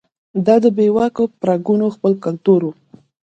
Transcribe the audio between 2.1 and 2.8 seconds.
کلتور و.